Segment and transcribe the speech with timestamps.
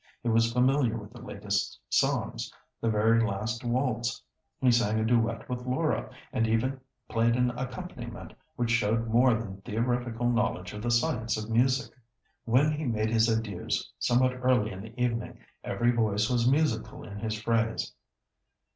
[0.23, 2.51] He was familiar with the latest songs,
[2.81, 4.23] the very last waltz;
[4.59, 9.61] he sang a duet with Laura, and even played an accompaniment which showed more than
[9.61, 11.93] theoretical knowledge of the science of music.
[12.45, 13.67] When he made his adieux
[13.99, 17.93] somewhat early in the evening, every voice was musical in his praise.